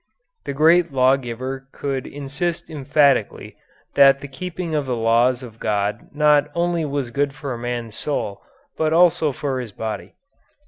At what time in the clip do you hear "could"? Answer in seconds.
1.73-2.07